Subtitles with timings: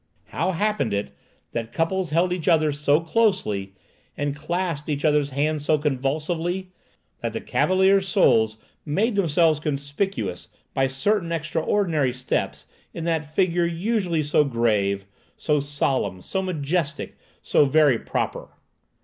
[0.29, 1.13] How happened it
[1.51, 3.75] that the couples held each other so closely,
[4.17, 6.71] and clasped each other's hands so convulsively,
[7.21, 14.23] that the "cavaliers seuls" made themselves conspicuous by certain extraordinary steps in that figure usually
[14.23, 15.05] so grave,
[15.37, 18.47] so solemn, so majestic, so very proper?